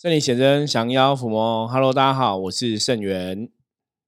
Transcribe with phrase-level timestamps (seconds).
[0.00, 1.68] 圣灵显真，降妖伏魔。
[1.68, 3.50] Hello，大家好，我是圣元。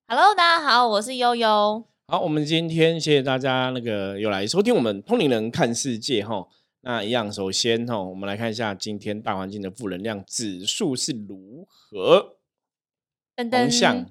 [0.08, 1.84] Hello，大家好，我是悠悠。
[2.06, 6.48] 好，我们今天谢谢大家那个又来收听我们通灵人看世界哈。
[6.80, 12.36] 那一样，首先哈，我们来看一下今天大环境的负能量指数是如何。
[13.36, 14.06] 噔风向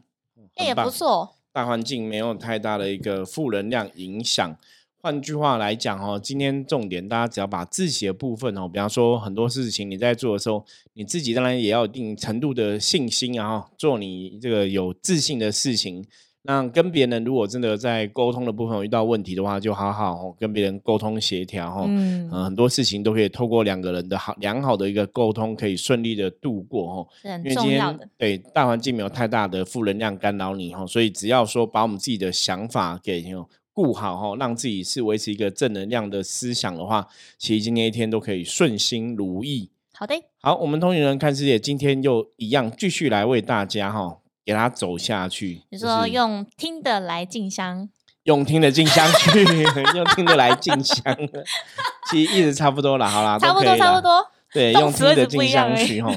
[0.57, 1.37] 那也不错。
[1.51, 4.55] 大环境没有太大的一个负能量影响。
[5.01, 10.63] 换句话来讲哦，今天重点大家只要把自己的部分哦，比方说很多事情你在做的时候，
[10.93, 16.05] 你自己当然也要有一定程度的信心啊，做你这个有自信的事情。
[16.43, 21.85] 那跟别人如果真的在沟通的部分有遇到问题的话，就好好哦跟别人沟通协调哦。
[21.87, 27.07] 嗯，呃，很多事情都可以透过两个人的好良好的一个沟通，可以顺利的度过哦。
[27.21, 28.09] 是很因为今重要的天。
[28.17, 37.07] 对大环境没有太大的负能量干扰你哈，所以只要说把我们自己的想法给哦顾好哈，让自己是维持一个正能量的思想的话，
[37.37, 39.69] 其实今天一天都可以顺心如意。
[39.93, 45.61] 好的，好，我们通灵人看世界今天又一样继续来为大家哈给它走下去。
[45.69, 47.87] 你就是说用听的来进香，
[48.23, 49.43] 用听的进香去，
[49.95, 51.03] 用听的来进香，
[52.09, 53.07] 其实意思差不多了。
[53.07, 54.25] 好啦，差不多差不多。
[54.53, 56.11] 对，用听的进香去哈。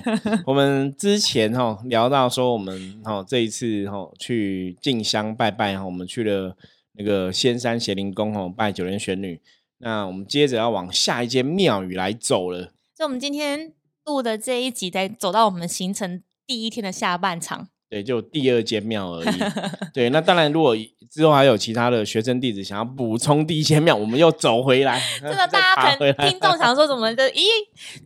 [0.45, 6.57] 我们之前哈聊到说，我们哈这一次哈去进香拜拜哈，我们去了
[6.97, 9.41] 那个仙山邪灵宫哦拜九天玄女。
[9.79, 12.73] 那我们接着要往下一间庙宇来走了。
[12.97, 13.73] 所以我们今天
[14.07, 17.69] 录的这一集，才走到我们行程第一天的下半场。
[17.91, 19.37] 对，就第二间庙而已。
[19.93, 20.77] 对，那当然，如果
[21.11, 25.01] 之后还有其他的学生弟子想要补充第一间庙，我们又走回来。
[25.21, 27.31] 真的， 大家可能听众想说怎么的？
[27.33, 27.45] 咦，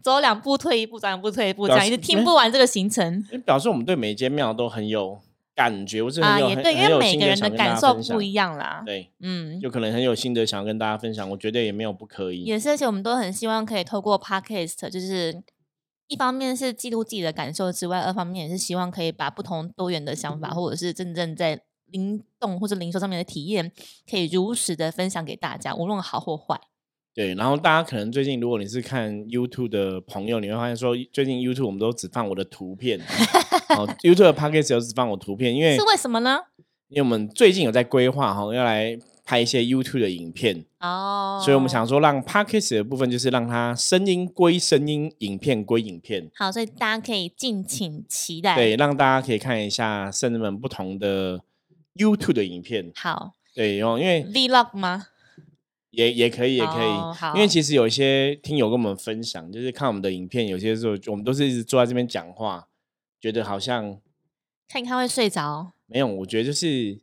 [0.03, 5.19] 走两步退一步，走两步退一步，这样一直听不完这个行程表示我们对每一间庙都很有
[5.59, 8.81] 感觉，我是啊，很有也对，因为每个人的感受不一样啦。
[8.87, 12.45] 对，嗯，就可能很有心得想要跟大家分享，我觉得也没有不可以。
[12.45, 15.43] 也是，而且我们都很希望可以透过 podcast，就是
[16.07, 23.73] 一方面是记录自己的感受之外，二方面也是希望可以把不同多元的想法，或者是真正在灵动或者灵修上面的体验，
[24.09, 26.61] 可以如实的分享给大家，无论好或坏。
[27.19, 32.97] 对，然后大家可能最近，如果你是看 YouTube 的朋友，你会发现说，最近 YouTube 我们都只放我的图片，
[33.77, 36.39] 哦，YouTube 的 Podcast 有只放我图片，因为是为什么呢？
[36.87, 48.55] 因为我们最近有在规划哈，要来拍一些 YouTube 的影片，哦，所以我们想说，让 Podcast 的部分就是让它声音归声音，影片归影片，好，所以大家可以敬请期待。
[48.55, 51.41] 对，让大家可以看一下圣人们不同的
[51.97, 55.07] YouTube 的影片，好对哦，因为，Vlog 吗？
[55.91, 62.69] 也也可以，也可以，因为其实有一些听友跟我们分享，就是看我们的影片，有些时候我们都是一直坐在这边讲话，
[63.21, 63.99] 觉得好像
[64.69, 67.01] 看一看会睡着，没有，我觉得就是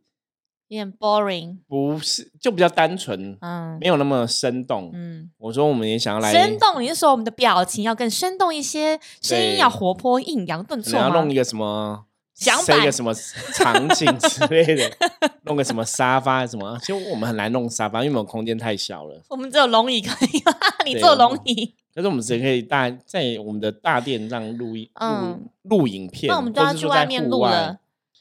[0.68, 1.58] 有点 boring。
[1.66, 4.90] 不是就比较单纯，嗯没有那么生动。
[4.94, 11.34] 嗯，我说我们也想要来生动，你是说我们的表情要更生动一些，声音要活泼、抑扬顿挫吗能要弄一？
[11.34, 12.05] 个什么。
[12.36, 13.12] 响板塞一个什么
[13.54, 14.96] 场景之类的，
[15.44, 19.22] 弄个什么沙发什么，其实我们很难弄沙发，因为我们空间太小了。
[19.28, 20.52] 我们只有龙椅可以吗？
[20.84, 27.78] 你坐龙椅，但是我们只可以大在我们的大殿上录影嗯录录影片，那我们就要去外面录了。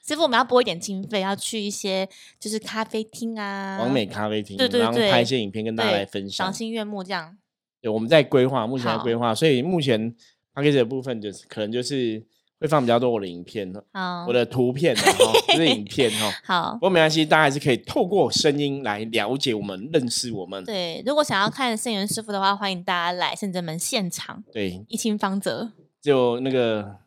[0.08, 2.08] 师傅，我们要拨一点经费，要去一些
[2.40, 6.54] 就是咖啡厅啊，完美咖啡厅，对对然后对拍一些影片跟大家对来分享赏。
[6.54, 7.36] 心悦目这样。
[7.82, 10.12] 对，我们在规划，目前在好规划，所以目前
[10.54, 12.24] p a c k a g e 的部分就是可能就是
[12.60, 16.32] 会放比较多我的影片，好我，的图片啊，哦不是影片哈。
[16.46, 20.64] 好不，过没关系，大家还是可以透过声音来了解我们、认识我们。
[20.64, 25.72] 对，如果想要看圣元师傅的话，欢迎大家来圣真门现场对，一清方泽。
[26.02, 26.98] 就那个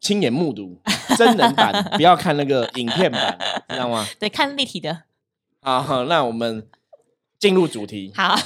[0.00, 0.80] 亲眼目睹
[1.16, 3.38] 真人版， 不要看那个影片版，
[3.68, 4.06] 知道吗？
[4.18, 5.04] 对，看立体的。
[5.60, 6.66] 好，好那我们
[7.38, 8.12] 进入主题。
[8.14, 8.36] 好，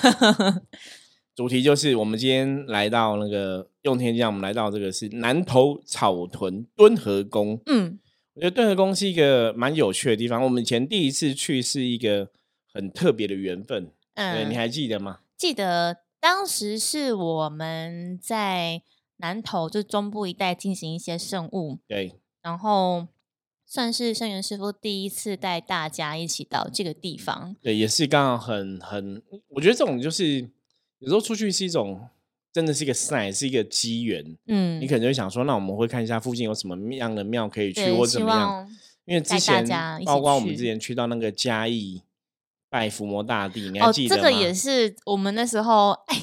[1.43, 7.61] 主题就是我们今天来到那个用天将，我们来到这个是南投草屯敦和宫。
[7.67, 7.99] 嗯，
[8.35, 10.41] 我觉得敦和宫是一个蛮有趣的地方。
[10.41, 12.31] 我们以前第一次去是一个
[12.73, 15.19] 很特别的缘分，对，你嗯，还记得吗？
[15.37, 18.83] 记得当时是我们在
[19.17, 23.09] 南投，就是中部一带进行一些圣物，对，然后
[23.67, 27.57] 算是圣元师傅第一次带大家一起到这个地方。
[27.61, 30.49] 对，也是刚好很很，我觉得这种就是
[31.03, 32.09] 有时候出去是一种
[32.53, 34.25] 真的是一个 sign，是一个机缘。
[34.47, 38.69] 嗯你，可能就会想说，那我们会看一下附近有什么样的庙可以去，或希怎么样。
[39.05, 42.03] 因为之前家包括我们之前去到那个嘉义
[42.71, 44.23] 拜伏魔大帝，你还哦，记得吗？
[44.23, 46.17] 这个也是我们那时候哎，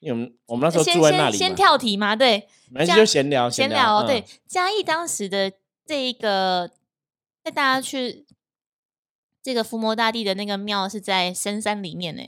[0.00, 5.52] 因为我们我们那时候先住在那里嘛，先先跳题嘛，对，没关系嘉就闲聊闲聊，聊，对嗯，嘉义当时的
[5.86, 6.72] 这一个
[7.44, 8.26] 带大家去
[9.40, 12.22] 这个伏魔大帝的那个庙是在深山里面呢，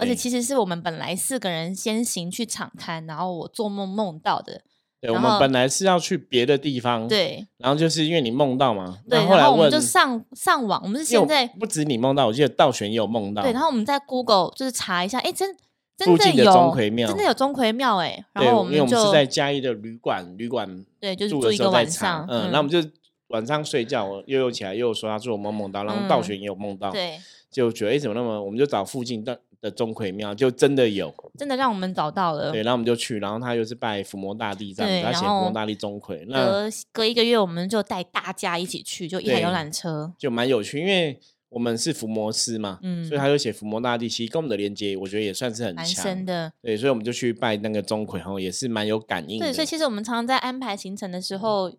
[0.00, 4.62] 而且其实是我们本来四个人先行去敞开，然后我做梦梦到的
[5.00, 15.56] 对，我们本来是要去别的地方，，对然后就是因为你梦到嘛，对，那后来然后我们就上上网，我们是现在不止你梦到，我记得道玄也有梦到，对，然后我们在 Google 就是查一下，哎，真
[15.96, 22.86] 真的有钟馗庙真的有钟馗庙哎，然，后我们因为我们就是在嘉义的旅馆，旅馆对，就是住住一个晚上，，嗯，那我们就
[23.28, 27.18] 晚上睡觉，悠悠起来又有说他做梦梦到，然后道嗯玄也有梦到，对，
[27.50, 32.62] 就觉得哎怎么那么，我们就找附近的的钟馗庙，就真的有，真的让我们找到了对，。
[32.62, 40.12] 然后我们就去，然后他又是拜伏魔大帝这样子，他写伏魔大帝钟馗，那隔隔一个月，我们就带大家一起去，就一台游览车。
[40.18, 41.20] 就蛮有趣，因为
[41.50, 46.24] 我们是伏魔师嘛，嗯所以他就写伏魔大帝，其实跟我们的连接，我觉得也算是很蛮强深。
[46.24, 49.46] 的，对，所以我们就去拜那个钟馗，然后也是蛮有感应的。
[49.46, 51.70] 对，所以其实我们常常在安排行程的时候，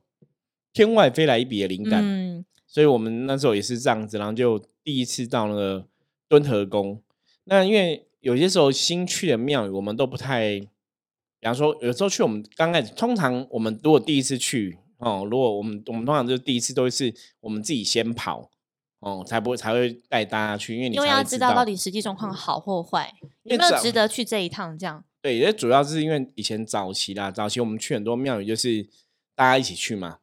[0.72, 5.88] 天外飞来一笔的灵感，嗯，所以我们那时候也是这样子，然后就第一次到那个
[6.30, 7.02] 敦和宫。
[7.46, 10.68] 那因为有些时候新去的庙宇，我们都不太，比
[11.42, 18.50] 方说有时候去我们刚开始，通常我们如果第一次去哦，如果我们我们通常就是第一次都是我们自己先跑
[19.00, 23.12] 哦，才不会才会带大家去，因为你因为要知道到底实际状况好或坏，
[23.44, 24.78] 有没有值得去这一趟？
[24.78, 28.88] 这样，对，也主要是因为以前早期啦，早期我们去很多庙宇就是
[29.34, 30.20] 大家一起去嘛，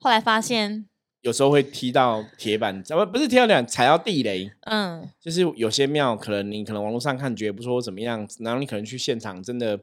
[0.00, 0.86] 后来发现，
[1.26, 4.48] 有时候会踢到铁板，怎么不是踢到铁板，踩到地雷。
[4.60, 9.76] 嗯，就是有些庙可能你可能网络上看觉得不错怎么样，然后你可能去现场真的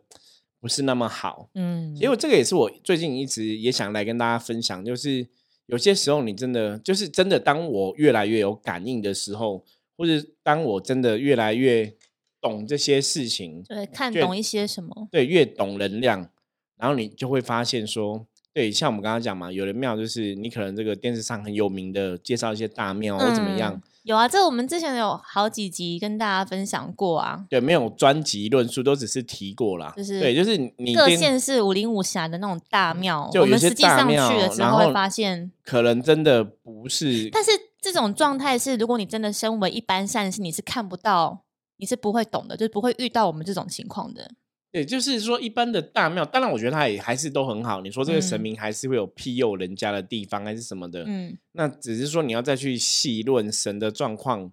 [0.62, 1.50] 不是那么好。
[1.56, 5.28] 嗯，结果这个也是我最近一直也想来跟大家分享，就是
[5.66, 9.66] 有些时候你真的就是真的，当我越来越有感应的时候，
[9.98, 11.94] 或者当我真的越来越
[12.40, 16.30] 懂这些事情，对，看懂一些什么，对，越懂能量，
[16.78, 29.92] 然后你就会发现说，对，像我们刚刚讲嘛，有的庙就是你可能这个电视上很有名的介绍一些大庙或怎么样嗯，有啊，这我们之前有好几集跟大家分享过啊，对，没有专辑论述，都只是提过啦。
[29.98, 37.50] 就是对，就是你各电县市五灵五峡的那种大庙，就有些我们实际上去了之后会发现，可能真的不是，但是
[37.82, 41.44] 这种状态是，如果你真的身为一般善士，你是看不到，
[41.78, 44.30] 你是不会懂的，就是不会遇到我们这种情况的。
[44.74, 47.80] 对，就是说一般的大庙，当然我觉得它也还是都很好。
[47.82, 54.52] 你说这个神嗯明还是会有庇佑人家的地方，还是什么的，嗯，那只是说你要再去细论神的状况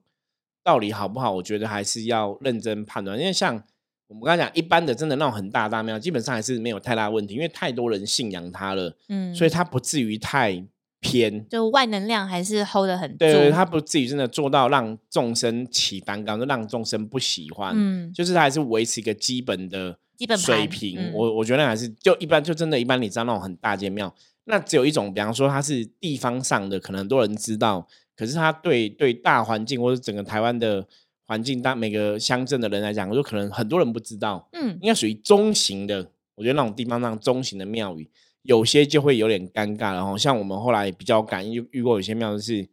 [0.63, 3.19] 到底好不好，我觉得还是要认真判断。
[3.19, 3.61] 因为像
[4.09, 10.63] 我们刚才讲，一般的真的那种很大大庙，基本上还是没有太大问题，因为太多人信仰它了，嗯，所以它不至于太
[11.01, 11.49] 偏。
[11.49, 17.73] 就外能量还是 hold 得很对，它不至于真的做到让众生起反感，就让众生不喜欢。
[17.75, 20.99] 嗯，就是它还是维持一个基本的基本水平。
[21.01, 23.01] 嗯我我觉得还是就一般，就真的一般。
[23.01, 24.15] 你知道那种很大间庙，
[24.45, 30.87] 那只有一种，比方说它是地方上的，可能很多人知道，可是它对对大环境或者整个台湾的
[31.27, 36.11] 环境，大每个乡镇的人来讲，我说可能很多人不知道，嗯应该属于中型的。
[36.35, 38.11] 我觉得那种地方上中型的庙宇，
[38.43, 40.19] 有些就会有点尴尬然后。
[40.19, 42.69] 像我们后来比较感遇遇过有些庙就是，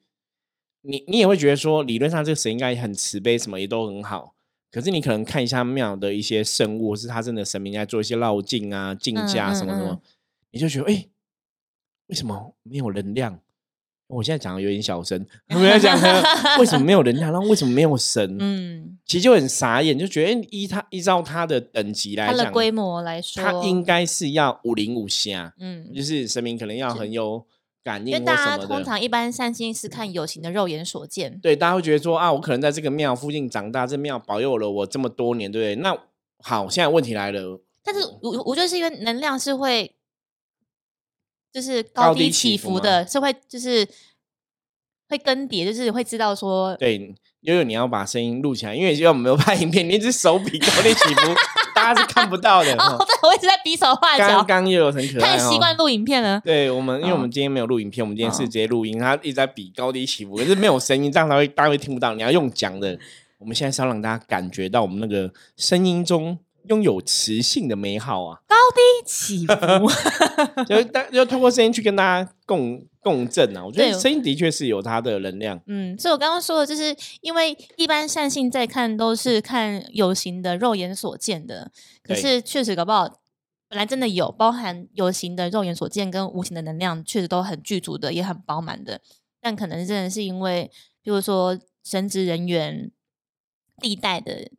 [0.81, 4.35] 你你也会觉得说，理论上这个神应该很慈悲，什么也都很好。
[4.71, 10.01] 可是你可能看一下庙的一些圣物，或是他真的神明在做一些绕境啊、竞价嗯什么什么，嗯。
[10.51, 11.09] 你就觉得哎、诶
[12.07, 13.39] 为什么没有能量？
[14.07, 18.37] 我现在讲的有点小声， 我们在讲为什么没有能量，然后为什么没有神？
[18.39, 27.45] 嗯，其实就很傻眼，就觉得诶依他依照他的等级来讲，它的规模来说，他应该是要五零五下，嗯，就是神明可能要很有
[27.87, 28.57] 感应因为大家。
[28.57, 35.81] 通常一般善心是看有形的肉眼所见，对，大家会觉得说啊，我可能在这个庙附近长大，这庙保佑了我这么多年，对不对？
[35.81, 35.97] 那
[36.39, 39.95] 好，现在问题来了，但是我我觉得是因为能量是会，
[41.53, 43.87] 就是高高低低起伏起伏的，是会就是
[45.07, 51.33] 会更迭，就是会知道说，对，悠悠你要把声音录起来，因为因为我们没有拍影片，你一只手比高低起伏，
[51.87, 52.71] 大家是看不到的。
[52.77, 56.41] 哦，哦对，我一直在比手画脚，刚刚又有很可爱哦太习惯录影片了。
[56.43, 62.13] 对我们，因为我嗯们今天没有录影片，我们今天是嗯直接录音，他一直在比高低起伏，可是没有声音，这样他会大家会听不到。
[62.13, 62.97] 你要用讲的，
[63.39, 69.53] 我们现在是要让大家感觉到我们那个声音中拥有磁性的美好啊，高低起伏，
[70.67, 73.65] 就大就通过声音去跟大家共共振啊。
[73.65, 81.71] 我觉得声音的确是有它的能量，嗯，所以我刚刚说的，就是因为一般善性在看都是看有形的肉眼所见的，
[82.03, 83.07] 可是确实搞不好
[83.69, 89.01] 本来真的有包含有形的肉眼所见跟无形的能量，确实都很具足的，也很饱满的，
[89.41, 90.71] 但可能真的是因为，
[91.01, 92.91] 比如说神职人员
[93.81, 94.51] 历代的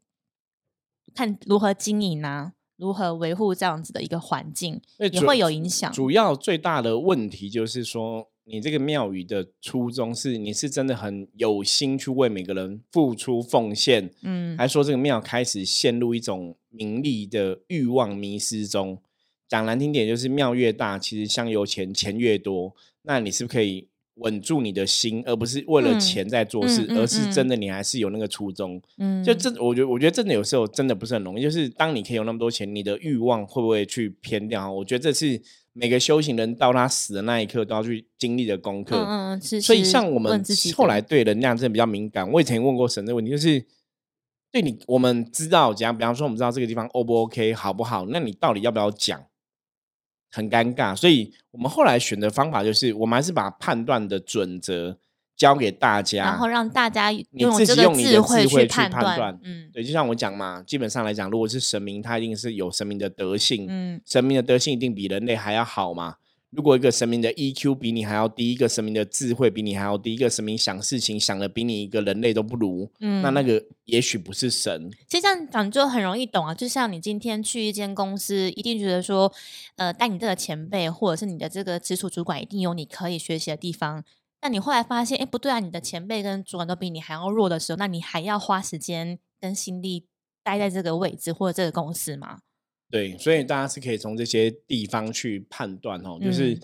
[1.14, 4.80] 看如何经营啊，如何维护这样子的一个环境，
[5.12, 5.92] 也会有影响。
[5.92, 19.02] 主要最大的问题就是说，你这个庙宇的初衷是你是真的很有心去为每个人付出奉献，嗯，还说这个庙开始陷入一种名利的欲望迷失中，
[19.48, 23.88] 讲难听点，就是庙越大，其实香油钱钱越多，那你是不是可以
[24.18, 28.80] 稳住你的心，而不是为了嗯钱在做事，而是嗯真的你还是有那个初衷。
[28.98, 31.42] 嗯，就真，我觉得，我觉得真的有时候真的不是很容易。
[31.42, 34.70] 就是当你可以有那么多钱，你的欲望会不会去偏掉？
[34.72, 35.40] 我觉得这是
[35.72, 38.96] 每个修行人到他死的那一刻都要去经历的功课。
[38.96, 40.42] 嗯嗯是，所以，像我们
[40.74, 42.30] 后来对能量真的比较敏感。
[42.30, 43.64] 我以前问过神的问题，就是
[44.50, 48.06] 对你，我们知道讲，比方说我们知道这个地方 O 不 OK，好不好？
[48.06, 49.22] 那你到底要不要讲？
[50.30, 54.96] 很尴尬，所以我们后来选的方法就是，我们还是把判断的准则
[55.36, 66.16] 交给大家，然后让大家拥你自己用你的智慧慧去判判断嗯对，就像我讲嘛，基本上来讲，如果是神明，他一定是有神明的德性，嗯神明的德性一定比人类还要好嘛。
[66.50, 74.90] 如果一个神明的 EQ 比你还要低，一个神明的智慧比你还要低，一个神明想事情想的比你一个人类都不如，嗯，那那个也许不是神。
[75.06, 79.30] 其实这样讲就很容易懂啊，就像你今天去一间公司，一定觉得说，
[79.76, 84.02] 呃，带你这个前辈或者是你的这个直属主管，一定有你可以学习的地方。
[84.40, 90.06] 但你后来发现，哎，不对啊，你的前辈跟主管都比你还要弱的时候，那你还要花时间跟心力
[90.42, 92.38] 待在这个位置或者这个公司吗？
[92.90, 96.60] 对，所以大家是可以从这些地方去判断哦，就是嗯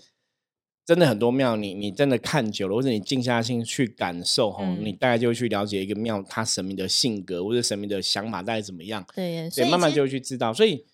[0.85, 9.03] 真的很多庙，你你真的看久了，或者你静下心去感受哦，嗯你大概就会去了解一个庙它神明的性格或者神明的想法大概怎么样。
[9.15, 10.53] 对，所对，以其实慢慢就会去知道。
[10.53, 10.85] 所以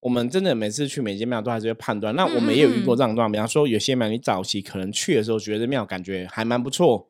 [0.00, 2.14] 我们真的每次去每间庙都还是会判断。
[2.16, 7.08] 那嗯我们也有遇过这样的状况，比方说有些庙你早期可能去的时候觉得庙感觉还蛮不错，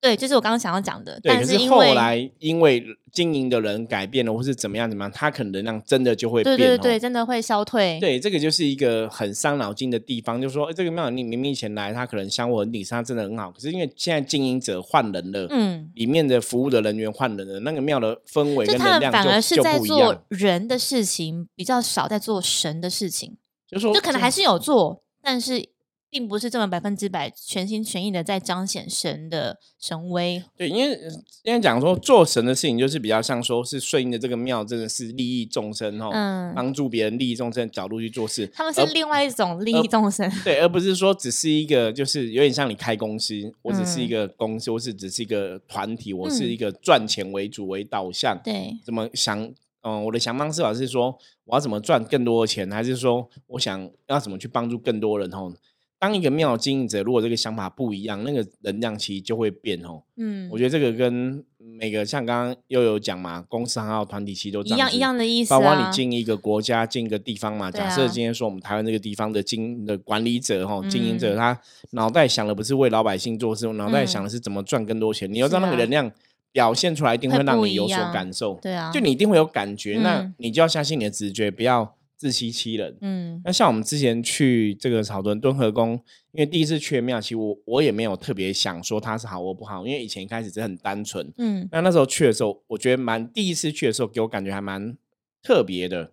[0.00, 6.76] 对，就是我刚刚想要讲的，对，但可是后来因为经营的人改变了，或是怎么样怎么样，他可能能量真的就会对变、哦。
[6.76, 7.98] 对对，真的会消退。
[7.98, 20.22] 对，这个就是一个很伤脑筋的地方，就是说，诶这个庙你明明以前来，他可能香火很鼎盛，它真的很好，可是因为现在经营者换人了，嗯，里面的服务的人员换人了，那个庙的氛围就跟能量他们反而是在做。
[20.28, 23.36] 人的事情，比较少在做神的事情。
[23.68, 25.66] 就说就可能还是有做，但是
[26.08, 30.42] 并不是这么百分之百全心全意的在彰显神的神威。
[30.56, 31.10] 对，因为呃
[31.42, 38.46] 因为讲说做神的事情，就是比较像说是顺应的这个庙，真的是利益众生哦，嗯，帮助别人利益众生的角度去做事。
[38.54, 40.30] 他们是另外一种利益众生。
[40.44, 48.40] 对，而不是说只是一个，就是有点像你开公司，我只是一嗯个公司，我是只是一个团体，我是嗯一个赚钱为主为导向。
[48.42, 49.52] 对，怎么想？
[49.82, 55.32] 嗯，我的想方设法是说，我要怎么赚更多的钱，还是说我想要怎么去帮助更多人？
[55.32, 55.54] 哦，
[55.98, 60.02] 当一个庙经营者，如果这个想法不一样，那个能量其实就会变哦。
[60.16, 65.86] 嗯，我觉得这个跟每个像刚刚又有讲嘛，公司还有团体其实都一样一样的意思包括啊。
[65.86, 67.70] 你进一个国家、进一个地方嘛。
[67.70, 71.60] 对假设啊今天说我们台湾这个地方的经的管理者哈、经营者，嗯他
[71.92, 75.32] 脑袋想的不是为老百姓做事，脑袋想的是怎么赚更多钱。
[75.32, 76.12] 你要知道那个能量
[76.52, 78.58] 表现出来，一定会会让你有所感受。
[78.60, 82.96] 对啊，就你一定会有感觉，那嗯你就要相信你的直觉，不要自欺欺人。
[83.00, 85.92] 嗯那像我们之前去这个草屯敦和宫，
[86.32, 91.32] 因为第一次去的庙，其实我我也没有特别想说它是好或不好，因为以前一开始只是很单纯。
[91.38, 94.96] 嗯那那时候去的时候，我觉得蛮第一次去的时候，给我感觉还蛮
[95.42, 96.12] 特别的，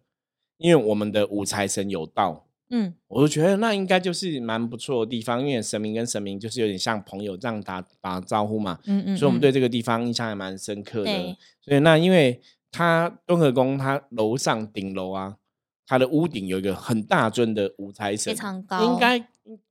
[0.58, 11.38] 因为我们的五财神有道，嗯我就觉得那应该就是蛮不错的地方，因为神明跟神明就是有点像朋友这样打打招呼嘛，嗯嗯，所以我们嗯对这个地方印象还蛮深刻的。
[11.62, 12.42] 所以那因为
[12.72, 15.38] 它敦和宫，它楼上顶楼啊，
[15.86, 19.20] 它的屋顶有一个很大尊的五财神，非常高，应该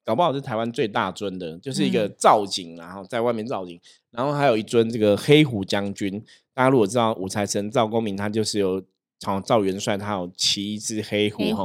[0.04, 6.23] 搞不好是台湾最大尊的，就是一个嗯造景，然后在外面造景，然后还有一尊这个黑虎将军。
[6.54, 8.83] 大家如果知道五财神赵公明，他就是有
[9.25, 11.64] 好像赵元帅，他有骑一只黑虎哈，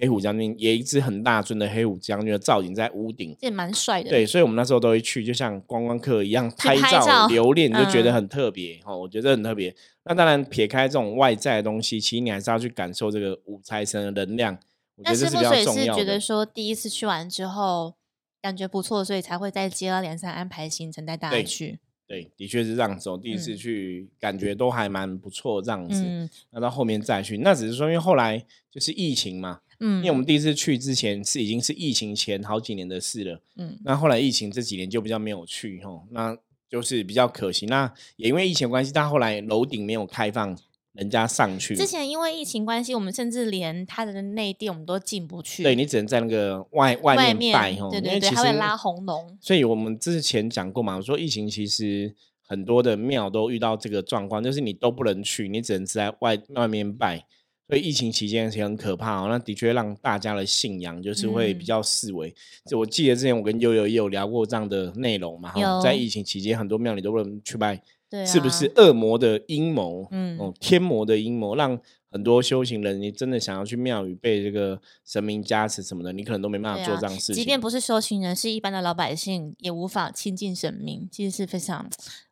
[0.00, 3.36] 黑虎，将军也一只很大尊的黑虎将军的造型在屋顶。
[3.40, 4.08] 这也蛮帅的。
[4.08, 8.96] 对，所以我们那时候都会去，就像观光客一样拍拍照留念，就觉得嗯很特别哦。
[8.96, 9.74] 我觉得很特别。
[10.04, 14.56] 那当然，撇开这种外在的东西，其实你还是要去感受这个五财神的能量。
[14.96, 16.20] 我觉那得是比较师傅所以重要的是觉得。
[16.20, 17.94] 说第一次去完之后
[18.40, 21.80] 感觉不错，所以才会再接二连三安排行程带大家去。
[22.08, 23.18] 对，的确是这样子我。
[23.18, 26.02] 第一次嗯去，感觉都还蛮不错，这样子。
[26.02, 33.42] 嗯那到后面再去，那只是说，因为后来就是疫情嘛，嗯，因为我们第一次去之前是已经是疫情前好几年的事了。
[33.56, 36.34] 嗯那后来疫情这几年就比较没有去吼，那
[36.70, 37.66] 就是比较可惜。
[37.66, 40.58] 那也因为疫情关系，但后来楼顶没有开放
[40.98, 41.74] 人家上去。
[41.74, 45.62] 之前因为疫情关系，我们甚至连他的内店我们都进不去。
[45.62, 49.38] 对你只能在那个外外外面拜哦，对对对，还会拉红龙。
[49.40, 52.14] 所以我们之前讲过嘛，我说疫情其实
[52.46, 57.24] 很多的庙都遇到这个状况，就是你都不能去，你只能在外外面拜。
[57.68, 62.34] 所以疫情期间其实很可怕哦，那的确让大家的信仰就是会比嗯较四维。
[62.64, 65.52] 就我记得之前我跟悠悠也有聊过这样的内容嘛，
[65.82, 67.78] 在疫情期间很多庙你都不能去拜，
[68.10, 70.06] 对啊，是不是恶魔的阴谋？
[70.10, 71.78] 嗯哦，天魔的阴谋，让
[72.10, 77.34] 很多修行人，你真的想要去庙宇被这个神明加持什么的，你可能都没办法做这样事情。
[77.34, 81.88] 即便不是修行人，是一般的老百姓，也无法亲近神明，其实是非常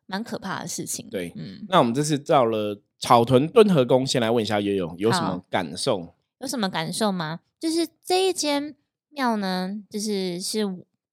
[0.07, 1.07] 蛮可怕的事情。
[1.11, 1.65] 对，嗯。
[1.69, 6.15] 那我们这次到了草屯敦和宫，先来问一下悠悠有什么感受？
[6.39, 7.41] 有什么感受吗？
[7.59, 8.75] 就是这一间
[9.09, 10.63] 庙呢，就是是，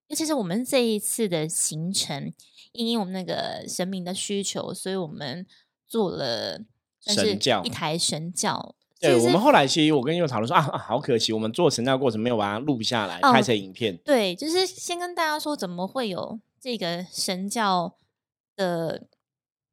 [0.09, 2.33] 尤其是我们这一次的行程，
[2.73, 5.47] 因为我们那个神明的需求，所以我们
[5.87, 6.61] 做了
[7.01, 8.75] 神教一台神教。
[9.01, 13.97] 对，我们后来其实我跟佑讨论说啊，好可惜，我们做神教过程没有把它录下来，拍成影片。
[13.99, 17.97] 对，就是先跟大家说，怎么会有这个神教
[18.57, 19.07] 的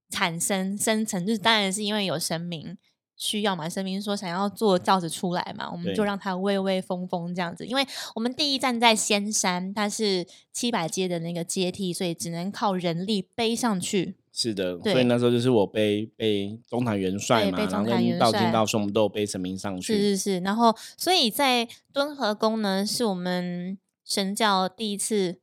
[0.09, 2.77] 产生生成，就是当然是因为有神明。
[3.21, 3.69] 需要嘛？
[3.69, 7.63] 神明说想要做轿子出来嘛，我们就让它威威风风这样子。
[7.67, 7.85] 因为
[8.15, 14.15] 我们第一站在仙山，它是七百阶的那个阶梯，所以只能靠人力背上去。
[14.33, 19.93] 是的，所以那时候就是我背背中坛元帅嘛，然后跟道金道顺，我们都有背神明上去。
[19.93, 25.39] 是是是，然后所以在敦和宫呢，是我们神教第一次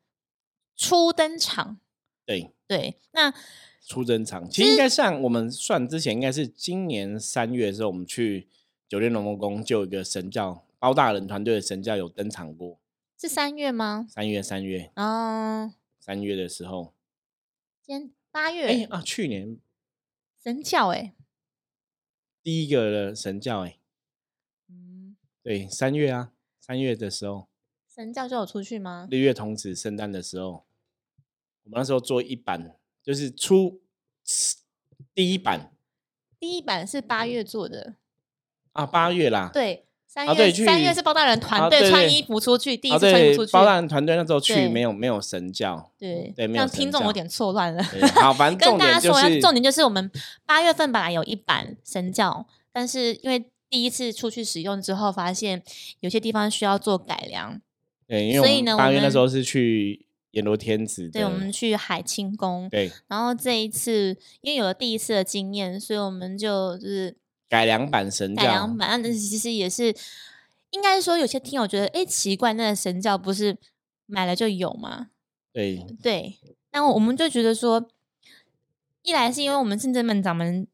[0.75, 1.78] 初登场。
[2.26, 3.32] 对对，那。
[3.88, 8.47] 出征场，其实应该像我们算之前，应该是今年三月的时候，我们去
[8.87, 12.78] 酒店龙宫宫，就有一个神教包大人团队的神教有登场过。
[13.18, 14.07] 是三月吗？
[14.11, 16.92] 三月，三月啊，三月的时候。
[17.83, 19.57] 今八月哎啊，去年
[20.45, 21.14] 神教哎，
[22.42, 23.78] 第一个神教哎，
[24.68, 27.49] 嗯，对，三月啊，三月的时候，
[27.88, 29.09] 神教就有出去吗？
[29.11, 30.66] 六月童子圣诞的时候，
[31.64, 32.75] 我们那时候做一版。
[33.08, 33.80] 就是出
[35.14, 35.72] 第一版，
[36.38, 37.94] 第一版是八月做的
[38.72, 47.82] 啊，八月啦，对，三月三月是包大人团队穿衣服出去，第一次穿衣服出去，包大人团队那时候去没有没有神教，对对，让听众有点错乱了。
[48.14, 50.10] 好，反 正跟大家说，重点就是我们
[50.44, 55.62] 八月份本来有一版神教，但是因为第一次出去使用之后，发现
[56.00, 57.58] 有些地方需要做改良，
[58.06, 60.04] 对，因为八月那时候是去。
[60.32, 67.17] 阎罗天子，对，我们去海清宫，对，然后这一次因为有了第一次的经验，所以我们就就是
[67.49, 69.95] 改良版神教，改良版，但是其实也是
[70.71, 73.56] 应该说有些听友觉得，哎，奇怪，那个神教不是
[74.06, 75.08] 买了就有吗？
[75.52, 76.38] 对对，
[76.73, 77.88] 那我们就觉得说，
[79.02, 80.67] 一来是因为我们圣真门掌门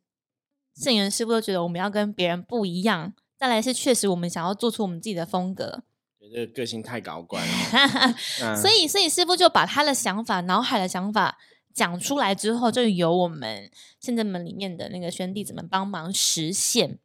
[0.75, 5.85] 圣元师傅都觉得我们要跟别人不一样，再来是确实我们想要做出我们自己的风格。
[6.33, 8.15] 这个个性太高官了，
[8.57, 11.39] 所以，所以师傅就把他的想法、脑海的想法
[11.73, 16.99] 讲出来之后，就由我们现在门里面的那个宣弟子们帮忙实现，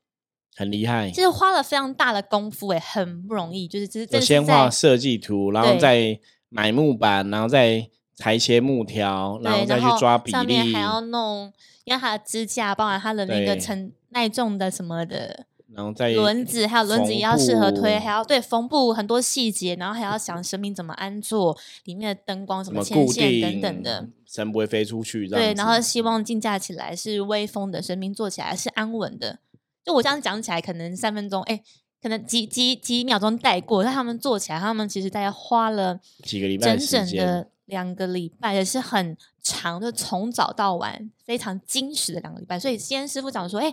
[0.55, 1.09] 很厉害。
[1.11, 3.67] 就是花了非常大的功夫，哎，很不容易。
[3.67, 11.51] 就是，就是先画设计图，然后再买木板，然后再裁切木条，然后再去抓比例，上面还要弄，
[11.83, 15.45] 因为它的支架，包含它的那个承耐重的什么的。
[15.75, 25.27] 然后再轮子，还有轮子也要适合推，还要对缝布很多细节，然后还要 想神明怎么安坐，里面的灯光什么牵线等等的，神不会飞出去。
[25.27, 29.37] 对，然后希望竞价起来是威风的，神明坐起来是安稳的。
[29.85, 31.61] 就我这样讲起来，可能三分钟，哎，
[32.01, 42.59] 可能几几几秒钟带过，但他们坐起来，他们其实大概花了几个礼拜，整整的两个礼拜，也是很长就，从早到晚非常精实的两个礼拜。
[42.59, 43.71] 所以今天师傅讲说，哎，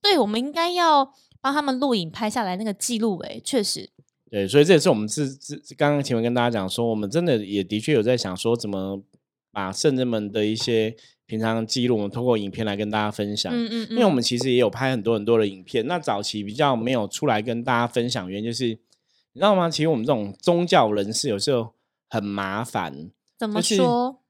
[0.00, 1.12] 对我们应该要。
[1.42, 3.90] 帮他们录影拍下来那个记录，哎，确实，
[4.30, 9.02] 对，所以这也是我们是是刚刚前面跟大家讲说，我们真的也的确有在想说，怎么
[9.50, 13.52] 把圣人们的一些平常记录，我们通过影片来跟大家分享。
[13.52, 19.68] 嗯嗯，因为我们其实也有拍很多很多的影片，那早期比较没有出来跟大家分享，原因就是你知道吗？
[19.68, 21.74] 其实我们这种宗教人士有时候
[22.08, 23.10] 很麻烦。
[23.36, 24.20] 怎么说？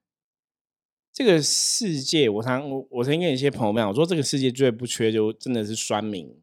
[1.13, 6.35] 这个世界，我常我我曾经跟一些朋友讲，我说这个世界最不缺就真的是酸民。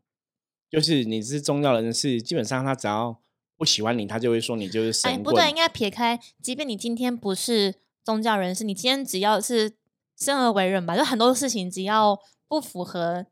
[0.70, 3.20] 就是你是宗教人士，基本上他只要
[3.56, 5.10] 不喜欢你，他就会说你就是神。
[5.10, 9.72] 哎，不对，应该撇开，即便你今天不是宗教人士，你今天只要是
[10.16, 13.26] 生而为人吧，就很多事情只要不符合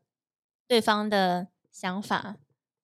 [0.67, 2.35] 对方的想法。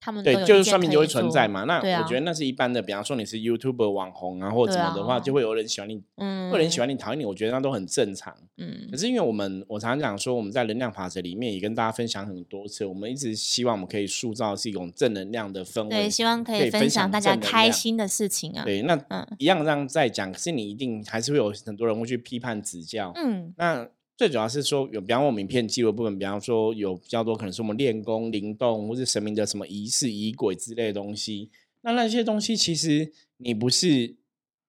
[0.05, 1.63] 他们对，就是算命就会存在嘛。
[1.63, 7.25] 那我觉得那是一般的，比方说你是 YouTube 网红啊，或者怎么的话，就会有人喜欢你，嗯，会有人喜欢你，讨厌你。
[7.25, 8.31] 我觉得那都很正常。
[8.57, 18.63] 嗯，可是因为我们，我常常讲说，我们在能量法则里面也跟大家分享很多次，我们一直希望我们可以塑造是一种正能量的氛围，对，希望可以分享大家开心的事情啊。
[18.63, 18.95] 对，那
[19.39, 23.11] 一样这样在讲，可是你一定还是会有很多人会去批判指教。
[23.15, 23.87] 嗯，那。
[24.17, 31.49] 最主要是说，有比方我名片记录部分，比方说有比较多可能是我们练功、灵动，或是神明的什么仪式、仪轨之类的东西。
[31.81, 34.15] 那那些东西，其实你不是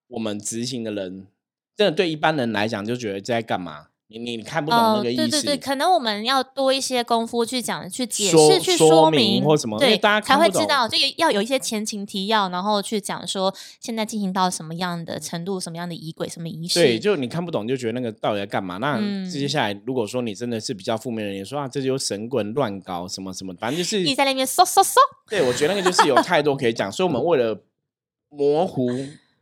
[0.08, 1.26] 我们执行的人，
[1.76, 3.88] 真的对一般人来讲，就觉得在干嘛？
[4.08, 16.78] 你你你看不懂那哦，个意思，对对对，可能我们要多一些功夫去讲、去解说释、去说明明或什么对，大家才会知道，就要有一些前情提要，然后去讲说现在进行到什么样的程度、什么样的仪轨、什么仪式。
[16.80, 18.76] 对，就你看不懂，就觉得那个到底在干嘛？
[18.78, 24.94] 那嗯接下来，如果说你真的是比较负面的人，你说啊，这就神棍乱搞什么什么，反正就是你在那边嗖嗖嗖，
[25.28, 27.60] 对我觉得那个就是有太多可以讲，所以我们为了
[28.28, 28.88] 模糊，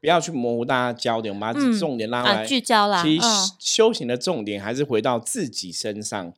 [0.04, 2.46] 不要去模糊大家焦点，我们把嗯重点拉回啊，来。
[2.46, 6.30] 聚焦啦，其实嗯，修行的重点还是回到自己身上，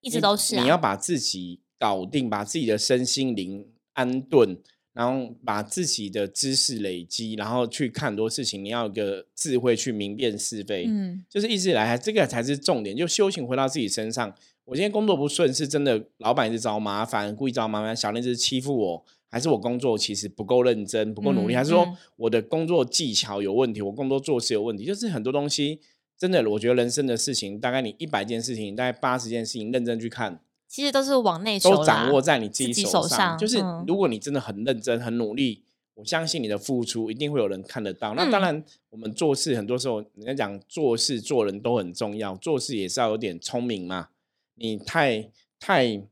[0.00, 4.58] 一直都是啊你要把自己搞定，把自己的身心灵安顿，
[4.92, 10.86] 然后把自己的知识累积，然后去看很多事情，你要有个智慧去明辨是非。
[10.88, 12.96] 嗯就是一直以来，这个才是重点。
[12.96, 14.34] 就修行回到自己身上。
[14.64, 24.84] 我今天工作不顺，是真的老板一直找我麻烦，故意找我麻烦，小林一直欺负我，还是我工作其实不够认真、不够努力，嗯还是说嗯我的工作技巧有问题，我工作做事有问题？
[24.84, 25.80] 就是很多东西，
[26.18, 35.64] 真的，我觉得人生的事情，大概你一百件事情，大概八十件事情认真去看，其实都是往内收都掌握在你自己手手上就是嗯如果你真的很认真、很努力，
[35.94, 38.14] 我相信你的付出一定会有人看得到。
[38.14, 44.08] 那当嗯然，我们做事很多时候，人家讲做事做人都很重要，做事也是要有点聪明嘛。
[44.56, 46.02] 你太太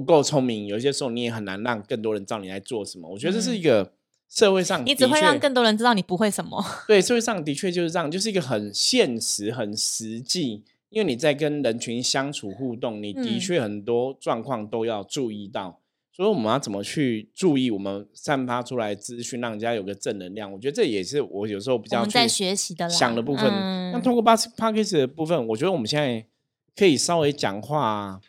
[0.00, 3.08] 不够聪明，有些时候你也很难让更多人知道你在做什么。
[3.08, 3.92] 我觉得这是一个
[4.28, 6.62] 社会上，嗯你只会让更多人知道你不会什么。
[6.86, 10.62] 对，社会上的确就是这样，就是一个很现实、很实际。
[10.90, 15.80] 因为你在跟人群相处互动，你的嗯确很多状况都要注意到。
[16.12, 20.50] 所以我们要怎么去注意我们散发出来的资讯，让人家有个正能量？
[20.52, 23.44] 我觉得这也是我有时候比较在学习的想的部分。
[23.46, 26.24] 那嗯通过 p a s p a c k a g e 的部分，我觉得我们现在
[26.74, 28.20] 可以稍微讲话，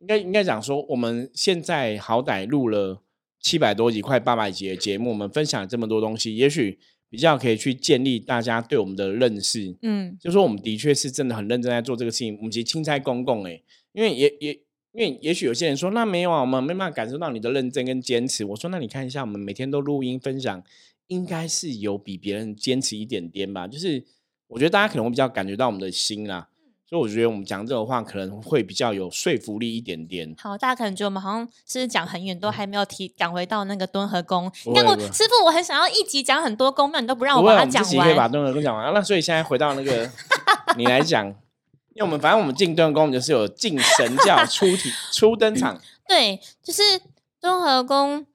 [0.00, 3.02] 应该应该讲说，我们现在好歹录了
[3.40, 9.74] 七百多集、快八百集的节目，我们分享了这么多东西，也许比较可以去建立大家对我们的认识。
[9.82, 14.52] 嗯就说我们的确是真的很认真在做这个事情，我们其实钦差公共哎，因为也也
[14.92, 18.44] 因为也许有些人说那没有啊，我们没办法感受到你的认真跟坚持。
[18.44, 20.62] 我说那你看一下，我们每天都录音分享，
[21.08, 23.68] 应该是有比别人坚持一点点吧。
[23.68, 24.02] 就是
[24.48, 26.48] 我觉得大家可能会比较感觉到我们的心啦，
[26.90, 30.34] 所以我觉得我们讲这种话可能会比较有说服力一点点。
[30.36, 34.50] 好，大家可能觉得我们好像是讲很远，都还没有提赶回到那个敦和宫。
[34.66, 38.26] 你看我师傅，我很想要一集讲很多宫庙，你都不让我，把它讲完我可以把。
[38.26, 38.86] 敦和宫讲完。
[38.86, 40.10] 啊那所以现在回到那个
[40.76, 45.80] 你来讲，因为我们反正我们进敦和宫，我们就是有进神教 初体初登场。
[46.08, 46.82] 对，就是
[47.40, 48.26] 敦和宫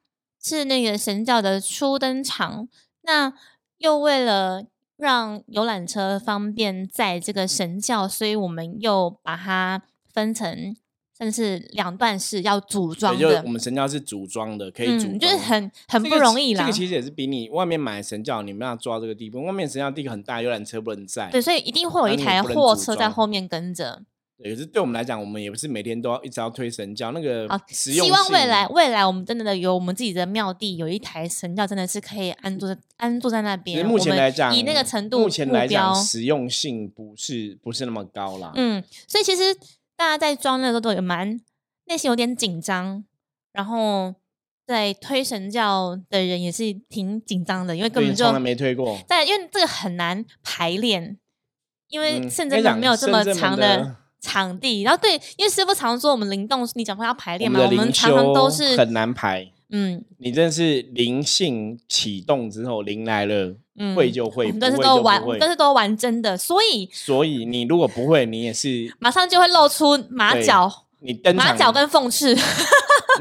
[0.41, 2.69] 是那个神教的初登场，
[3.01, 3.33] 那
[3.79, 4.63] 又为了
[4.97, 9.81] 让游览车方便载这个神教，所以我们又把它
[10.11, 10.75] 分成
[11.17, 16.61] 算是两段式要组装的，就是我，们神教是组装的，可以组装，嗯，就是很很不容易啦。
[16.61, 19.41] 这个其实也是比你外面买神教，你没办法做到这个地步。
[19.43, 21.29] 外面神教第一个很大，游览车不能载。
[21.31, 24.03] 对，所以一定会有一台货车在后面跟着。
[24.37, 33.85] 对，可是对我们来讲，我们也不是每天都要一直要推神教，那个好，实用希望未来未来我们真的有我们自己的庙地，有一台神教真的是可以安坐在安坐在那边。
[33.85, 38.51] 目前来讲，以那个程度目前来讲，实用性不是不是那么高啦。
[38.55, 39.55] 嗯，所以其实
[39.95, 41.39] 大家在装的时候都有蛮
[41.85, 43.05] 内心有点紧张，
[43.53, 44.13] 然后
[44.67, 48.99] 在推神教的人也是挺紧张的，因为根，本就从来没推过。
[49.07, 51.17] 在因为这个很难排练，
[51.87, 60.03] 因为嗯圣真跟你讲门没有这么长的场地，然后对，因为师傅常说我们灵动，你讲话要排练嘛，我们常常都是很难排，嗯。
[60.17, 72.35] 你真的是灵性启动之后，灵来了，嗯，会就会，我们都是都玩，都是都玩真的，所以所以你如果不会，你也是马上就会露出马脚、你登马脚跟凤翅。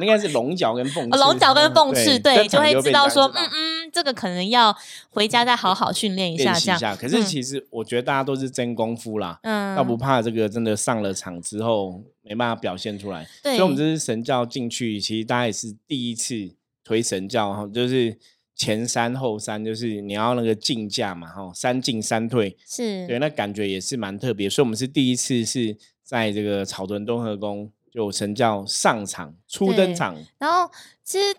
[0.01, 4.77] 应该是龙角跟凤翅，龙角跟凤翅，对，就会知道说，嗯嗯，这个可能要
[5.11, 6.97] 回家再好好训练一下，这样。
[6.97, 13.27] 可是嗯其实我觉得大家都是真功夫啦，嗯，倒不怕这个真的上了场之后没办法表现出来。
[13.43, 16.51] 对，所以我们这次神教进去，其实大家也是第一次
[16.83, 18.17] 推神教哈，就是
[18.57, 24.49] 前山后山，就是你要那个进价嘛哈，三进三退，是对，那感觉也是蛮特别。
[24.49, 30.69] 所以我们是第一次是在这个草屯东河宫就神叫上场初登场，然后
[31.05, 31.37] 其实，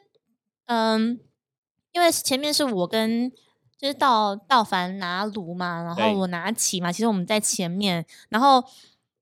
[0.68, 1.20] 嗯，
[1.91, 3.30] 因为前面是我跟
[3.78, 6.28] 就是道道凡拿炉嘛，然后我。
[6.28, 8.63] 拿旗嘛，其实我们在前面，然后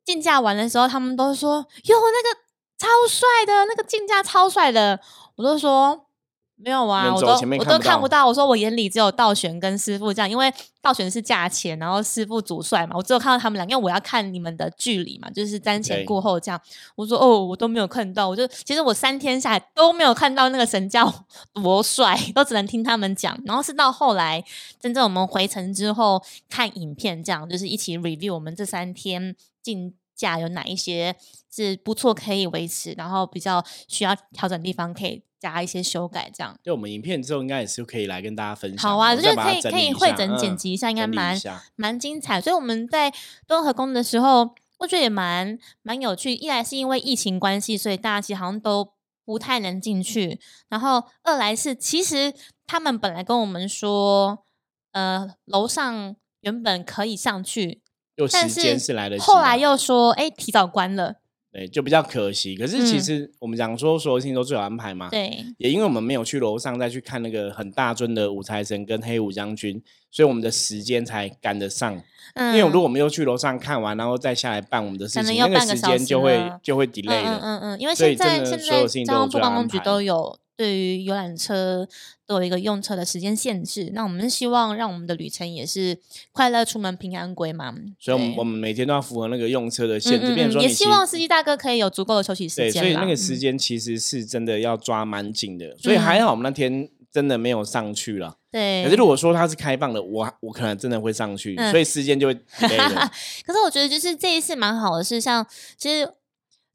[0.06, 2.39] 竞价完的时候，他们都说哟那个
[2.78, 5.00] 超帅的，那个竞价超帅的，
[5.36, 6.08] 我都说
[6.56, 8.26] 没有啊，我都我都看不到。
[8.26, 16.62] 我说我眼里只有道玄跟师傅这样，因为道玄是价钱，然后师傅主帅嘛，我只有看到他们俩，因为我要看你们的距离嘛，就是瞻前顾后这样。
[16.96, 21.13] 我说哦，我都没有看到，我就其实我三天下来都没有看到那个神教
[21.54, 23.38] 多帅，都只能听他们讲。
[23.46, 24.42] 然后是到后来
[24.80, 31.16] 真正我们回程之后看影片，这样就是一起 review 我们这三天竞价有哪一些
[31.54, 36.58] 是不错可以维持，然后比较需要调整的地方可以加一些修改，这样。
[36.64, 38.90] 对我们影片之后应该也是可以来跟大家分享。
[38.90, 41.38] 好啊，我我觉得可以可以汇理一下嗯整剪辑一下，应该蛮
[41.76, 42.40] 蛮精彩。
[42.40, 43.14] 所以我们在
[43.46, 46.34] 敦和宫的时候，我觉得也蛮蛮有趣。
[46.34, 48.94] 一来是因为疫情关系，所以大家其实好像都
[49.26, 52.34] 不太能进去；然后二来是其实
[52.66, 54.46] 他们本来跟我们说，
[54.94, 57.82] 呃，楼上原本可以上去，
[58.15, 61.15] 又时间是来得及后来又说，哎，提早关了。
[61.52, 62.56] 对，就比较可惜。
[62.56, 65.08] 可是其嗯实我们讲说所有事情都最有安排嘛。
[65.10, 72.02] 对，也因为我们没有去楼上再去看那个很大尊的五财神跟黑五将军，所以我们的时间才赶得上。
[72.34, 77.38] 嗯，因为如果我们又去楼上看完，然后再下来办我们的事情，可能要那个时间就会就会嗯 delay 了。
[77.38, 81.86] 嗯嗯嗯，因为现在的现在所有事情都有交通最安排部观光局都有对于游览车
[82.26, 85.97] 都有一个用车的时间限制，那我们希望让我们的旅程也是
[86.32, 87.76] 快乐出门平安归嘛。
[87.99, 95.76] 所以我们我们每天都要符合那个用车的限制，嗯嗯嗯也希望司机大哥可以有足够的休息时对，间啦所以那个时嗯间其实是真的要抓蛮紧的。
[95.78, 98.38] 所以还好我们那天真的没有上去了。
[98.49, 102.34] 对，可是如果说它是开放的，我我可能真的会上去，嗯所以时间就会。
[103.45, 105.45] 可是我觉得就是这一次蛮好的是，像
[105.78, 106.10] 其实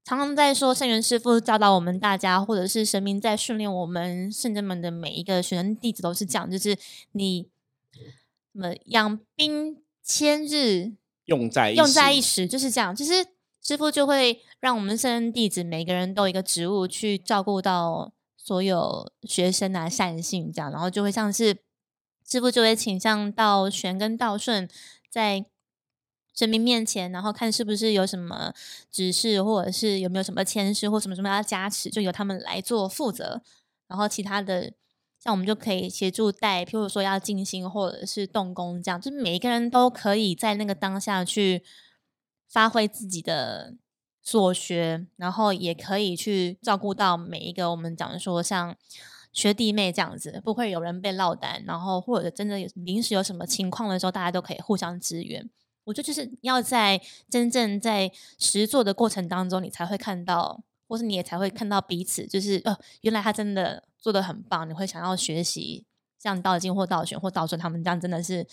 [0.09, 6.75] 常常在说圣元师傅教导我们大家，或者是神明在训练我们圣真门的每一个学生弟子都是这样，就是
[7.13, 7.47] 你
[8.55, 10.95] 什么养兵千日，
[11.27, 12.97] 用在用在一时，就是这样。
[12.97, 13.27] 就是
[13.63, 21.59] 师傅就会让我们圣人弟子每个人都有一个职务去照顾到所有学生啊善性这样，然后就会像是
[22.27, 24.67] 师傅就会倾向到玄跟道顺
[25.11, 25.45] 在
[26.39, 28.55] 神明面前，然后看是不是有什么
[28.93, 33.43] 指示，或者是有没有什么签诗或什么什么要加持，就由他们来做负责。
[33.89, 34.73] 然后其他的，
[35.19, 41.65] 像我们就可以协助带，譬如说要静心或者是动工这样，就是每一个人都可以在那个当下去
[42.49, 43.75] 发挥自己的
[44.23, 48.77] 所学，然后也可以去照顾到每一个我们讲说像
[49.33, 55.51] 学弟妹这样子，不会有人被落单，然后或者真的有临时有什么情况的时候，大家都可以互相支援。
[55.89, 65.87] 我觉得就是要在真正在实做的过程当中，你才会看到，或是你也才会看到彼此，就是呃，原来他真的做的很棒，你会想要学习，
[66.19, 68.47] 像道经或道玄或道顺他们这样，真的是，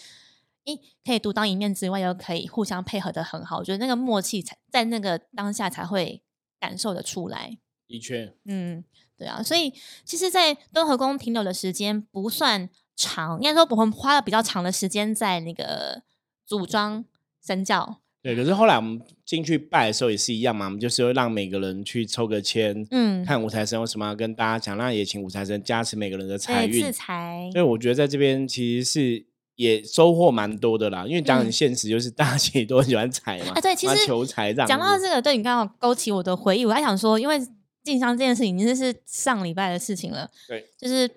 [0.64, 3.58] 诶，可以独当一面之外，又可以互相配合的很好。
[3.58, 6.24] 我觉得那个默契才在那个当下才会
[6.58, 7.58] 感受的出来。
[7.88, 8.84] 的确，嗯，
[9.18, 9.74] 对啊，所以
[10.06, 16.02] 其实，在敦和宫停留的时间不算长，应该说我们花了比较长的时间在那个
[16.46, 17.06] 组装
[17.46, 18.02] 神教。
[18.22, 18.36] 对。
[18.36, 26.92] 可是后来我们进去拜的时候也是一样嘛，我们就是会让每个人去抽个签，嗯，看五财神有什么要跟大家讲，那也请五财神加持每个人的财对，运制。
[26.92, 34.70] 裁所以我觉得在这边其实是也收获蛮多的啦，因为讲很嗯现实，就是大家其实都很喜欢财嘛，啊，对，其实求财这样子。
[34.70, 36.66] 讲到这个，对你刚好勾起我的回忆。
[36.66, 37.40] 我还想说，因为
[37.84, 41.08] 进香这件事情已经是上礼拜的事情了，对，就是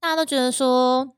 [0.00, 1.16] 大家都觉得说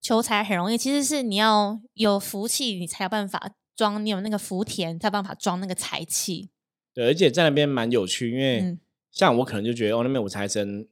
[0.00, 6.50] 求财很容易，其实是你要有福气，你才有办法装，你有那个福田，才有办法装那个财气。
[6.94, 8.78] 对，而且在那边蛮有趣，因为嗯
[9.10, 10.86] 像我可能就觉得哦，那边五财神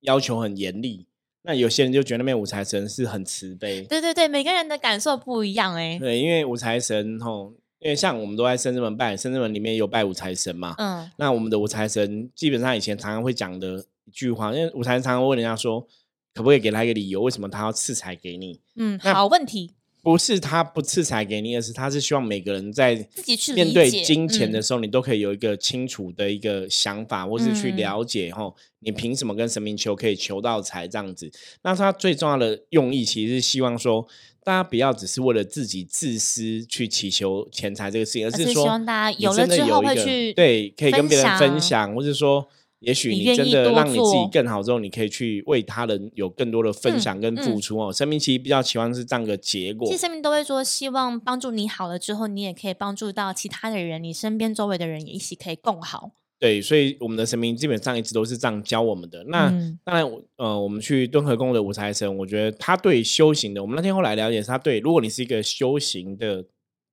[0.00, 1.06] 要求很严厉，
[1.42, 3.82] 那有些人就觉得那边五财神是很慈悲。
[3.82, 10.74] 对对对，每个人的感受不一样哎、对，因为五财神吼，因为像我们都在深圳门拜，深圳门里面有拜五财神嘛。
[10.78, 15.86] 嗯，那我们的五财神基本上以前常常会讲的一句话，因为五财神常常会问人家说，
[16.34, 18.60] 可不可以给他一个理由，为什么他要赐财给你？
[18.76, 31.30] 嗯，好问题，不是他不赐财给你，而是他是希望每个人在自己去面对金钱的嗯时候，你都可以有一个清楚的一个想法，或是去嗯了解吼，你凭什么跟神明求可以求到财这样子？
[31.62, 34.06] 那他最重要的用意，其实是希望说，
[34.44, 42.48] 大家不要只是为了自己自私去祈求钱财这个事情，而而是希望大家你真的有了之后有一个会去对，可以跟别人分享享，或是说。
[42.80, 47.92] 也许你真的让你自己更好之后，你可以去为他人有更多的分嗯享跟付嗯出哦。
[47.92, 49.98] 生命其实比较期望是这样的结果其实。
[49.98, 56.12] 生命都会说，希望帮助你好了之后，你也可以帮助到其他的人，你身边周围的人也一起可以共好。
[56.40, 59.24] 对，所以我们的神明基本上一直都是这样教我们的。
[59.24, 66.44] 那、嗯当然，呃，我们去敦和宫的五财神，我觉得他对修行的，我们那天后来了解，是他对如果你是一个修行的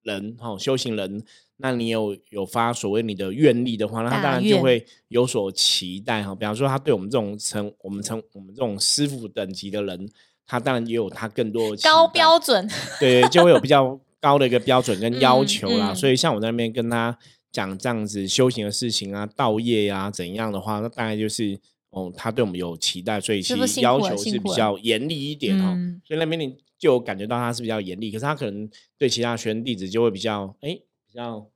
[0.02, 1.24] 人，哈、修行人，
[1.58, 6.36] 那你有有发所谓你的愿力的话，那他当然就会有所期待哈。
[6.36, 10.10] 比方说，他对我们这种成我们成我们这种师傅等级的人，
[10.46, 15.92] 他当然也有他更多的高标准，对，就会有比较高的一个标准跟要嗯求啦。
[15.92, 17.18] 嗯所以像我在那边跟他
[17.52, 21.58] 讲这样子修行的事情啊、道业啊怎样的话，那大概就是
[21.92, 25.72] 哦，他对我们有期待，所以其实要求是比较严厉一点哦。
[25.74, 30.85] 嗯所以那边你就感觉到他是比较严厉，可是他可能对其他学生弟子就会比较哎比
[31.16, 31.48] 较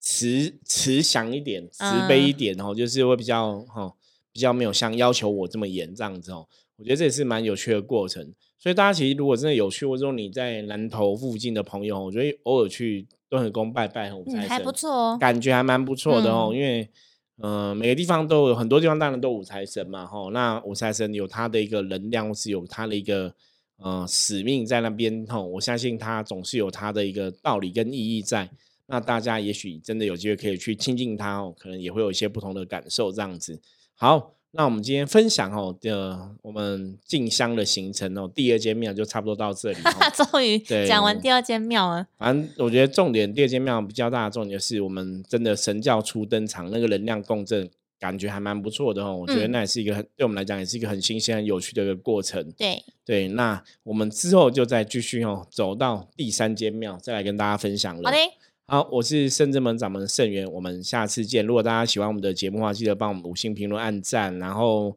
[0.00, 3.94] 慈慈祥一点、慈悲一嗯点哦，就是会比较哈、哦、
[4.30, 6.46] 比较没有像要求我这么严这样子哦。
[6.76, 8.34] 我觉得这也是蛮有趣的过程。
[8.58, 15.18] 所以大家其实如果真的有趣，或者说你在南投附近的朋友，我觉得偶尔去敦和宫拜拜五嗯，财神，还不错哦。
[15.20, 16.50] 感觉还蛮不错的哦。
[16.52, 16.90] 嗯因为
[17.38, 23.34] 呃每个地方都有很多地方当然都有五财神嘛吼，那五财神有他的一个能量，或是有他的一个
[23.78, 28.50] 呃使命在那边吼，我相信他总是有他的一个道理跟意义在。
[28.86, 33.60] 那大家也许真的有机会可以去亲近他哦，可能也会有一些不同的感受这样子。
[33.94, 39.90] 好，那我们今天分享哦的我们进香的行程哦，第二间庙就差不多到这里哦。
[40.30, 47.68] 终于对讲完第二间庙了，反正我觉得重点，第二间庙比较大的重点是我们真的神教初登场，那个能量共振，
[47.98, 49.16] 感觉还蛮不错的哦。
[49.16, 52.52] 我觉得嗯那也是一个很对我们来讲也是一个很新鲜、很有趣的一个过程。
[52.52, 58.02] 对，对，那我们之后就再继续哦，走到第三间庙，再来跟大家分享了。
[58.04, 58.18] 好的，
[58.66, 61.44] 好，我是圣正门掌门盛元，我们下次见。
[61.44, 64.96] 如果大家喜欢我们的节目的话，记得帮我们五星评论、按赞，然后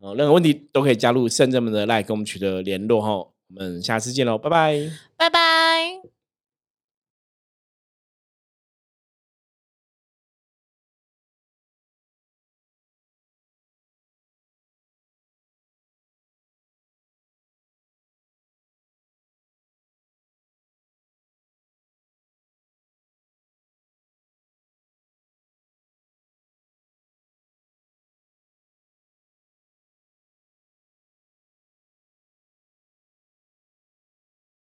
[0.00, 3.12] 呃任何问题都可以加入圣正门的 line 跟我们取得联络哈。
[3.14, 4.90] 我们下次见喽，拜拜。
[5.16, 6.15] 拜拜。